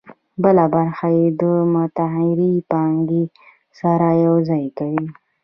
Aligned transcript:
بله 0.43 0.63
برخه 0.75 1.07
یې 1.17 1.25
له 1.39 1.51
متغیرې 1.73 2.53
پانګې 2.71 3.23
سره 3.79 4.07
یوځای 4.25 4.65
کوي 4.77 5.05